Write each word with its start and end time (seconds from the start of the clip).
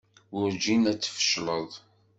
Werǧin 0.35 0.89
ad 0.91 0.99
tfecleḍ. 0.99 1.69